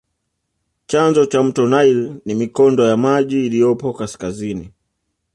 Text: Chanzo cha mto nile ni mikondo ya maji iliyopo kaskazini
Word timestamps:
Chanzo 0.89 1.25
cha 1.25 1.43
mto 1.43 1.67
nile 1.67 2.15
ni 2.25 2.35
mikondo 2.35 2.85
ya 2.87 2.97
maji 2.97 3.45
iliyopo 3.45 3.93
kaskazini 3.93 4.71